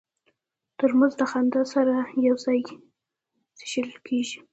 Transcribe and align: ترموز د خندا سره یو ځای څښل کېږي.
ترموز 0.77 1.13
د 1.19 1.21
خندا 1.31 1.61
سره 1.73 1.95
یو 2.25 2.35
ځای 2.45 2.59
څښل 3.57 3.89
کېږي. 4.07 4.37